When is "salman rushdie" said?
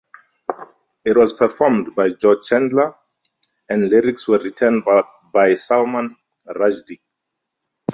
5.53-7.01